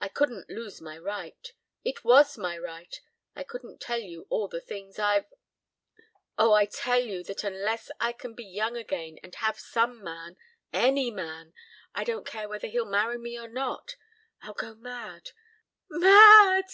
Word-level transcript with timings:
I 0.00 0.06
couldn't 0.06 0.48
lose 0.48 0.80
my 0.80 0.96
right 0.96 1.52
It 1.82 2.04
was 2.04 2.38
my 2.38 2.56
right. 2.56 3.00
I 3.34 3.42
couldn't 3.42 3.80
tell 3.80 3.98
you 3.98 4.24
all 4.30 4.46
the 4.46 4.60
things 4.60 4.96
I've 4.96 5.26
Oh, 6.38 6.52
I 6.52 6.66
tell 6.66 7.00
you 7.00 7.24
that 7.24 7.42
unless 7.42 7.90
I 7.98 8.12
can 8.12 8.34
be 8.34 8.44
young 8.44 8.76
again 8.76 9.18
and 9.24 9.34
have 9.34 9.58
some 9.58 10.04
man 10.04 10.36
any 10.72 11.10
man 11.10 11.52
I 11.96 12.04
don't 12.04 12.24
care 12.24 12.48
whether 12.48 12.68
he'll 12.68 12.86
marry 12.88 13.18
me 13.18 13.36
or 13.40 13.48
not 13.48 13.96
I'll 14.40 14.54
go 14.54 14.76
mad 14.76 15.32
mad!" 15.88 16.66